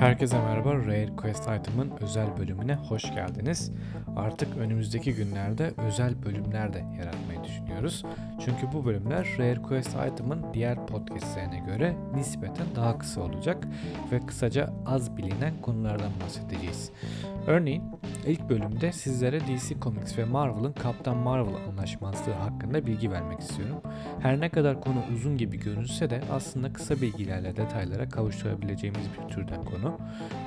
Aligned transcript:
Herkese 0.00 0.38
merhaba. 0.38 0.74
Rare 0.74 1.16
Quest 1.16 1.42
Item'ın 1.42 1.92
özel 2.00 2.36
bölümüne 2.38 2.74
hoş 2.74 3.02
geldiniz. 3.02 3.72
Artık 4.16 4.56
önümüzdeki 4.56 5.14
günlerde 5.14 5.72
özel 5.86 6.22
bölümler 6.22 6.72
de 6.72 6.84
yaratmayı 6.98 7.44
düşünüyoruz. 7.44 8.04
Çünkü 8.44 8.72
bu 8.72 8.84
bölümler 8.84 9.26
Rare 9.38 9.62
Quest 9.62 9.96
Item'ın 10.12 10.44
diğer 10.54 10.86
podcastlerine 10.86 11.58
göre 11.58 11.96
nispeten 12.14 12.66
daha 12.76 12.98
kısa 12.98 13.20
olacak 13.20 13.66
ve 14.12 14.20
kısaca 14.26 14.70
az 14.86 15.16
bilinen 15.16 15.52
konulardan 15.62 16.12
bahsedeceğiz. 16.24 16.90
Örneğin 17.46 17.82
ilk 18.26 18.48
bölümde 18.48 18.92
sizlere 18.92 19.40
DC 19.40 19.80
Comics 19.82 20.18
ve 20.18 20.24
Marvel'ın 20.24 20.72
Kaptan 20.72 21.16
Marvel 21.16 21.54
anlaşmazlığı 21.68 22.32
hakkında 22.32 22.86
bilgi 22.86 23.10
vermek 23.10 23.40
istiyorum. 23.40 23.80
Her 24.20 24.40
ne 24.40 24.48
kadar 24.48 24.80
konu 24.80 25.02
uzun 25.14 25.36
gibi 25.36 25.60
görünse 25.60 26.10
de 26.10 26.20
aslında 26.32 26.72
kısa 26.72 27.00
bilgilerle 27.00 27.56
detaylara 27.56 28.08
kavuşturabileceğimiz 28.08 29.02
bir 29.02 29.34
türden 29.34 29.64
konu. 29.64 29.98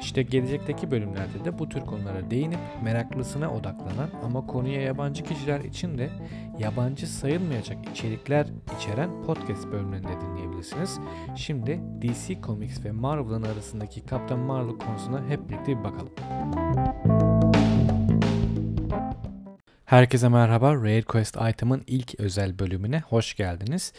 İşte 0.00 0.22
gelecekteki 0.22 0.90
bölümlerde 0.90 1.44
de 1.44 1.58
bu 1.58 1.68
tür 1.68 1.80
konulara 1.80 2.30
değinip 2.30 2.58
meraklısına 2.82 3.54
odaklanan 3.54 4.10
ama 4.24 4.46
konuya 4.46 4.82
yabancı 4.82 5.24
kişiler 5.24 5.60
için 5.60 5.98
de 5.98 6.10
yabancı 6.58 7.06
sayılmayacak 7.06 7.88
içerikler 7.90 8.46
içeren 8.78 9.22
podcast 9.22 9.66
bölümlerinde 9.66 10.20
dinleyebilirsiniz. 10.20 10.98
Şimdi 11.36 11.80
DC 12.02 12.40
Comics 12.42 12.84
ve 12.84 12.92
Marvel'ın 12.92 13.42
arasındaki 13.42 14.06
Kaptan 14.06 14.38
Marvel 14.38 14.78
konusuna 14.78 15.28
hep 15.28 15.48
birlikte 15.48 15.78
bir 15.78 15.84
bakalım. 15.84 17.29
Herkese 19.90 20.28
merhaba. 20.28 20.74
Rare 20.74 21.02
Quest 21.02 21.36
Item'ın 21.50 21.84
ilk 21.86 22.20
özel 22.20 22.58
bölümüne 22.58 23.00
hoş 23.00 23.34
geldiniz. 23.34 23.92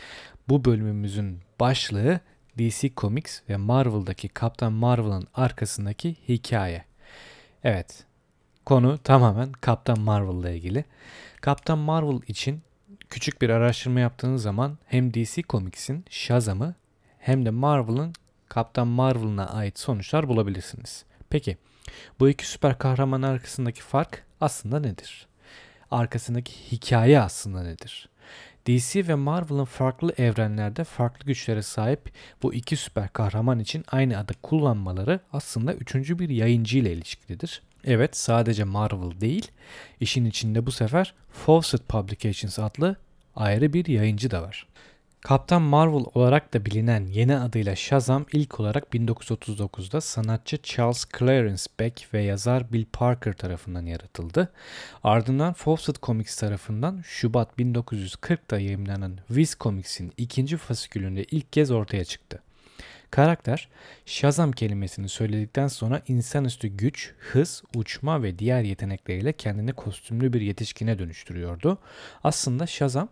Bu 0.49 0.65
bölümümüzün 0.65 1.39
başlığı 1.59 2.19
DC 2.57 2.89
Comics 2.97 3.39
ve 3.49 3.57
Marvel'daki 3.57 4.29
Kaptan 4.29 4.73
Marvel'ın 4.73 5.27
arkasındaki 5.33 6.15
hikaye. 6.27 6.85
Evet, 7.63 8.03
konu 8.65 8.97
tamamen 8.97 9.51
Kaptan 9.51 9.99
Marvel 9.99 10.39
ile 10.39 10.55
ilgili. 10.55 10.85
Kaptan 11.41 11.77
Marvel 11.77 12.21
için 12.27 12.61
küçük 13.09 13.41
bir 13.41 13.49
araştırma 13.49 13.99
yaptığınız 13.99 14.41
zaman 14.41 14.77
hem 14.85 15.13
DC 15.13 15.41
Comics'in 15.41 16.05
Shazam'ı 16.09 16.75
hem 17.19 17.45
de 17.45 17.49
Marvel'ın 17.49 18.13
Kaptan 18.49 18.87
Marvel'ına 18.87 19.45
ait 19.49 19.79
sonuçlar 19.79 20.27
bulabilirsiniz. 20.27 21.05
Peki, 21.29 21.57
bu 22.19 22.29
iki 22.29 22.47
süper 22.47 22.77
kahraman 22.77 23.21
arkasındaki 23.21 23.81
fark 23.81 24.25
aslında 24.41 24.79
nedir? 24.79 25.30
Arkasındaki 25.91 26.53
hikaye 26.71 27.19
aslında 27.19 27.63
nedir? 27.63 28.09
DC 28.67 29.07
ve 29.07 29.15
Marvel'ın 29.15 29.65
farklı 29.65 30.13
evrenlerde 30.17 30.83
farklı 30.83 31.25
güçlere 31.25 31.61
sahip 31.61 32.11
bu 32.43 32.53
iki 32.53 32.75
süper 32.75 33.13
kahraman 33.13 33.59
için 33.59 33.85
aynı 33.91 34.17
adı 34.17 34.33
kullanmaları 34.41 35.19
aslında 35.33 35.73
üçüncü 35.73 36.19
bir 36.19 36.29
yayıncı 36.29 36.77
ile 36.77 36.93
ilişkilidir. 36.93 37.61
Evet 37.83 38.17
sadece 38.17 38.63
Marvel 38.63 39.21
değil, 39.21 39.51
işin 39.99 40.25
içinde 40.25 40.65
bu 40.65 40.71
sefer 40.71 41.13
Fawcett 41.31 41.89
Publications 41.89 42.59
adlı 42.59 42.95
ayrı 43.35 43.73
bir 43.73 43.85
yayıncı 43.85 44.31
da 44.31 44.41
var. 44.41 44.67
Kaptan 45.21 45.61
Marvel 45.61 46.05
olarak 46.13 46.53
da 46.53 46.65
bilinen 46.65 47.07
yeni 47.07 47.37
adıyla 47.37 47.75
Shazam 47.75 48.25
ilk 48.33 48.59
olarak 48.59 48.93
1939'da 48.93 50.01
sanatçı 50.01 50.57
Charles 50.63 51.05
Clarence 51.19 51.63
Beck 51.79 52.13
ve 52.13 52.21
yazar 52.21 52.73
Bill 52.73 52.85
Parker 52.93 53.33
tarafından 53.33 53.85
yaratıldı. 53.85 54.51
Ardından 55.03 55.53
Fawcett 55.53 56.01
Comics 56.01 56.35
tarafından 56.35 57.01
Şubat 57.05 57.59
1940'da 57.59 58.59
yayımlanan 58.59 59.17
Viz 59.29 59.55
Comics'in 59.59 60.13
ikinci 60.17 60.57
fasikülünde 60.57 61.23
ilk 61.23 61.53
kez 61.53 61.71
ortaya 61.71 62.05
çıktı. 62.05 62.41
Karakter 63.11 63.69
Shazam 64.05 64.51
kelimesini 64.51 65.09
söyledikten 65.09 65.67
sonra 65.67 66.01
insanüstü 66.07 66.67
güç, 66.67 67.13
hız, 67.19 67.63
uçma 67.75 68.23
ve 68.23 68.39
diğer 68.39 68.61
yetenekleriyle 68.63 69.33
kendini 69.33 69.73
kostümlü 69.73 70.33
bir 70.33 70.41
yetişkine 70.41 70.99
dönüştürüyordu. 70.99 71.77
Aslında 72.23 72.67
Shazam 72.67 73.09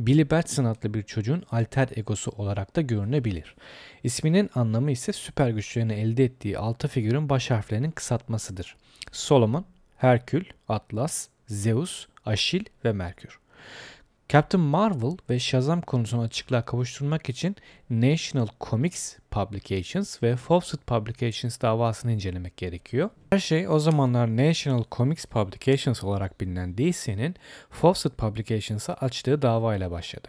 Billy 0.00 0.30
Batson 0.30 0.64
adlı 0.64 0.94
bir 0.94 1.02
çocuğun 1.02 1.42
alter 1.50 1.88
egosu 1.96 2.30
olarak 2.30 2.76
da 2.76 2.80
görünebilir. 2.80 3.54
İsminin 4.02 4.50
anlamı 4.54 4.90
ise 4.90 5.12
süper 5.12 5.50
güçlerini 5.50 5.92
elde 5.92 6.24
ettiği 6.24 6.58
altı 6.58 6.88
figürün 6.88 7.28
baş 7.28 7.50
harflerinin 7.50 7.90
kısaltmasıdır. 7.90 8.76
Solomon, 9.12 9.64
Herkül, 9.96 10.44
Atlas, 10.68 11.28
Zeus, 11.46 12.06
Aşil 12.24 12.64
ve 12.84 12.92
Merkür. 12.92 13.38
Captain 14.28 14.64
Marvel 14.64 15.16
ve 15.30 15.38
Shazam 15.38 15.80
konusunu 15.80 16.22
açıklığa 16.22 16.64
kavuşturmak 16.64 17.28
için 17.28 17.56
National 17.90 18.46
Comics 18.60 19.16
Publications 19.30 20.22
ve 20.22 20.36
Fawcett 20.36 20.86
Publications 20.86 21.60
davasını 21.60 22.12
incelemek 22.12 22.56
gerekiyor. 22.56 23.10
Her 23.30 23.38
şey 23.38 23.68
o 23.68 23.78
zamanlar 23.78 24.36
National 24.36 24.84
Comics 24.92 25.24
Publications 25.24 26.04
olarak 26.04 26.40
bilinen 26.40 26.78
DC'nin 26.78 27.34
Fawcett 27.70 28.18
Publications'a 28.18 28.94
açtığı 28.94 29.42
davayla 29.42 29.90
başladı. 29.90 30.28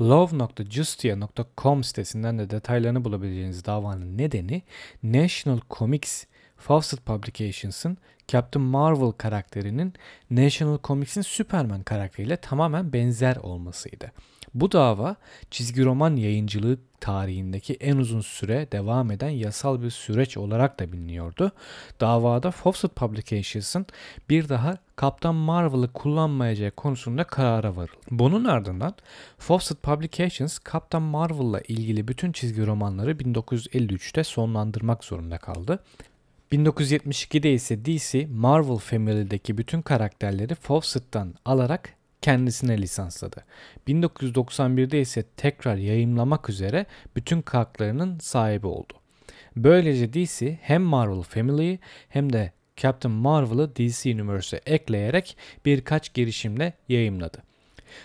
love.justia.com 0.00 1.84
sitesinden 1.84 2.38
de 2.38 2.50
detaylarını 2.50 3.04
bulabileceğiniz 3.04 3.64
davanın 3.64 4.18
nedeni 4.18 4.62
National 5.02 5.60
Comics 5.70 6.24
Fawcett 6.60 7.06
Publications'ın 7.06 7.98
Captain 8.28 8.64
Marvel 8.64 9.12
karakterinin 9.12 9.94
National 10.30 10.78
Comics'in 10.84 11.22
Superman 11.22 11.82
karakteriyle 11.82 12.36
tamamen 12.36 12.92
benzer 12.92 13.36
olmasıydı. 13.36 14.12
Bu 14.54 14.72
dava 14.72 15.16
çizgi 15.50 15.84
roman 15.84 16.16
yayıncılığı 16.16 16.78
tarihindeki 17.00 17.74
en 17.74 17.96
uzun 17.96 18.20
süre 18.20 18.68
devam 18.72 19.10
eden 19.10 19.28
yasal 19.28 19.82
bir 19.82 19.90
süreç 19.90 20.36
olarak 20.36 20.80
da 20.80 20.92
biliniyordu. 20.92 21.52
Davada 22.00 22.50
Fawcett 22.50 22.96
Publications'ın 22.96 23.86
bir 24.30 24.48
daha 24.48 24.78
Kaptan 24.96 25.34
Marvel'ı 25.34 25.92
kullanmayacağı 25.92 26.70
konusunda 26.70 27.24
karara 27.24 27.76
varıldı. 27.76 28.00
Bunun 28.10 28.44
ardından 28.44 28.94
Fawcett 29.38 29.82
Publications 29.82 30.58
Kaptan 30.58 31.02
Marvel'la 31.02 31.60
ilgili 31.60 32.08
bütün 32.08 32.32
çizgi 32.32 32.66
romanları 32.66 33.12
1953'te 33.12 34.24
sonlandırmak 34.24 35.04
zorunda 35.04 35.38
kaldı 35.38 35.78
1972'de 36.52 37.52
ise 37.52 37.84
DC 37.84 38.26
Marvel 38.26 38.76
Family'deki 38.76 39.58
bütün 39.58 39.82
karakterleri 39.82 40.54
Fawcett'tan 40.54 41.34
alarak 41.44 41.94
kendisine 42.22 42.78
lisansladı. 42.78 43.44
1991'de 43.88 45.00
ise 45.00 45.22
tekrar 45.36 45.76
yayımlamak 45.76 46.50
üzere 46.50 46.86
bütün 47.16 47.44
haklarının 47.50 48.18
sahibi 48.18 48.66
oldu. 48.66 48.92
Böylece 49.56 50.12
DC 50.12 50.58
hem 50.62 50.82
Marvel 50.82 51.22
Family'yi 51.22 51.78
hem 52.08 52.32
de 52.32 52.52
Captain 52.76 53.14
Marvel'ı 53.14 53.76
DC 53.76 54.14
Universe'e 54.14 54.60
ekleyerek 54.66 55.36
birkaç 55.64 56.14
girişimle 56.14 56.72
yayımladı. 56.88 57.49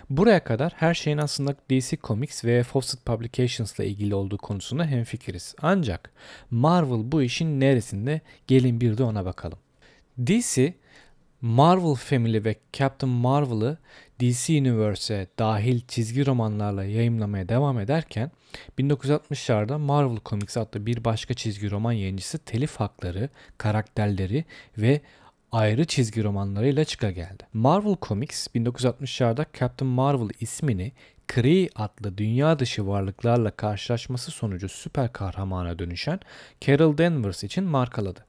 Buraya 0.09 0.43
kadar 0.43 0.73
her 0.75 0.93
şeyin 0.93 1.17
aslında 1.17 1.55
DC 1.69 1.97
Comics 2.03 2.45
ve 2.45 2.63
Fawcett 2.63 3.05
Publications 3.05 3.79
ile 3.79 3.87
ilgili 3.87 4.15
olduğu 4.15 4.37
konusunda 4.37 4.85
hemfikiriz. 4.85 5.55
Ancak 5.61 6.11
Marvel 6.51 7.11
bu 7.11 7.21
işin 7.21 7.59
neresinde? 7.59 8.21
Gelin 8.47 8.81
bir 8.81 8.97
de 8.97 9.03
ona 9.03 9.25
bakalım. 9.25 9.59
DC 10.27 10.73
Marvel 11.41 11.95
Family 11.95 12.43
ve 12.45 12.55
Captain 12.73 13.13
Marvel'ı 13.13 13.77
DC 14.19 14.61
Universe'e 14.61 15.27
dahil 15.39 15.81
çizgi 15.87 16.25
romanlarla 16.25 16.83
yayımlamaya 16.83 17.49
devam 17.49 17.79
ederken 17.79 18.31
1960'larda 18.79 19.77
Marvel 19.77 20.17
Comics 20.25 20.57
adlı 20.57 20.85
bir 20.85 21.03
başka 21.03 21.33
çizgi 21.33 21.71
roman 21.71 21.91
yayıncısı 21.91 22.37
telif 22.37 22.75
hakları, 22.75 23.29
karakterleri 23.57 24.45
ve 24.77 25.01
ayrı 25.55 25.85
çizgi 25.85 26.23
romanlarıyla 26.23 26.85
çıka 26.85 27.11
geldi. 27.11 27.43
Marvel 27.53 27.95
Comics 28.01 28.47
1960'larda 28.47 29.45
Captain 29.59 29.91
Marvel 29.91 30.29
ismini 30.39 30.91
Kree 31.27 31.69
adlı 31.75 32.17
dünya 32.17 32.59
dışı 32.59 32.87
varlıklarla 32.87 33.51
karşılaşması 33.51 34.31
sonucu 34.31 34.69
süper 34.69 35.13
kahramana 35.13 35.79
dönüşen 35.79 36.19
Carol 36.61 36.97
Danvers 36.97 37.43
için 37.43 37.63
markaladı. 37.63 38.25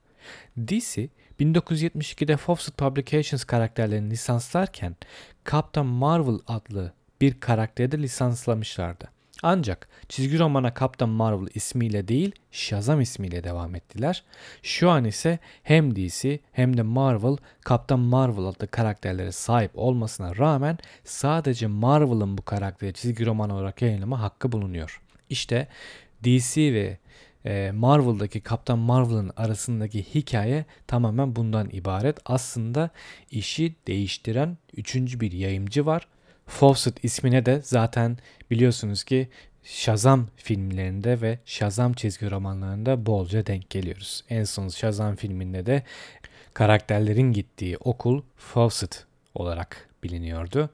DC 0.58 1.08
1972'de 1.40 2.37
Fawcett 2.37 2.76
Publications 2.76 3.44
karakterlerini 3.44 4.11
lisanslarken 4.11 4.96
Captain 5.50 5.87
Marvel 5.87 6.38
adlı 6.46 6.93
bir 7.20 7.40
karakteri 7.40 7.93
de 7.93 7.99
lisanslamışlardı. 7.99 9.16
Ancak 9.43 9.88
çizgi 10.09 10.38
romana 10.38 10.75
Captain 10.81 11.11
Marvel 11.11 11.49
ismiyle 11.55 12.09
değil 12.09 12.33
Shazam 12.50 13.00
ismiyle 13.00 13.44
devam 13.44 13.75
ettiler. 13.75 14.25
Şu 14.62 14.91
an 14.91 15.05
ise 15.05 15.38
hem 15.62 15.97
DC 15.97 16.38
hem 16.53 16.77
de 16.77 16.83
Marvel 16.83 17.37
Captain 17.69 18.00
Marvel 18.00 18.44
adlı 18.44 18.67
karakterlere 18.67 19.33
sahip 19.33 19.71
olmasına 19.75 20.37
rağmen 20.37 20.79
sadece 21.05 21.67
Marvel'ın 21.67 22.38
bu 22.38 22.43
karakteri 22.43 22.94
çizgi 22.94 23.27
roman 23.27 23.50
olarak 23.50 23.83
yayınlama 23.83 24.21
hakkı 24.21 24.53
bulunuyor. 24.53 25.03
İşte 25.31 25.69
DC 26.25 26.75
ve 26.75 26.99
e, 27.44 27.71
Marvel'daki 27.75 28.43
Captain 28.43 28.79
Marvel'ın 28.79 29.32
arasındaki 29.37 30.03
hikaye 30.15 30.65
tamamen 30.87 31.37
bundan 31.37 31.69
ibaret. 31.73 32.19
Aslında 32.25 32.91
işi 33.31 33.75
değiştiren 33.87 34.59
üçüncü 34.77 35.21
bir 35.21 35.32
yayımcı 35.32 35.87
var 35.87 36.09
Fawcett 36.46 37.04
ismine 37.04 37.46
de 37.46 37.60
zaten 37.64 38.19
biliyorsunuz 38.50 39.04
ki 39.04 39.28
Shazam 39.62 40.28
filmlerinde 40.37 41.20
ve 41.20 41.38
Shazam 41.44 41.93
çizgi 41.93 42.31
romanlarında 42.31 43.06
bolca 43.06 43.46
denk 43.46 43.70
geliyoruz. 43.70 44.25
En 44.28 44.44
son 44.44 44.69
Shazam 44.69 45.16
filminde 45.16 45.66
de 45.66 45.82
karakterlerin 46.54 47.32
gittiği 47.32 47.76
okul 47.76 48.22
Fawcett 48.37 49.04
olarak 49.34 49.88
biliniyordu. 50.02 50.70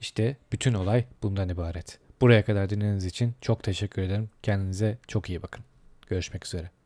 İşte 0.00 0.36
bütün 0.52 0.74
olay 0.74 1.04
bundan 1.22 1.48
ibaret. 1.48 1.98
Buraya 2.20 2.44
kadar 2.44 2.70
dinlediğiniz 2.70 3.04
için 3.04 3.34
çok 3.40 3.62
teşekkür 3.62 4.02
ederim. 4.02 4.30
Kendinize 4.42 4.98
çok 5.08 5.28
iyi 5.28 5.42
bakın. 5.42 5.64
Görüşmek 6.06 6.46
üzere. 6.46 6.77